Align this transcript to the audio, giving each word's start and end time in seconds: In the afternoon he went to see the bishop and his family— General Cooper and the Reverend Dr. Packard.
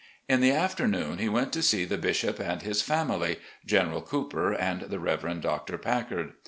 In 0.27 0.41
the 0.41 0.49
afternoon 0.51 1.19
he 1.19 1.29
went 1.29 1.53
to 1.53 1.61
see 1.61 1.85
the 1.85 1.95
bishop 1.99 2.39
and 2.39 2.63
his 2.63 2.81
family— 2.81 3.37
General 3.73 4.01
Cooper 4.01 4.51
and 4.51 4.81
the 4.81 4.99
Reverend 4.99 5.43
Dr. 5.43 5.77
Packard. 5.77 6.33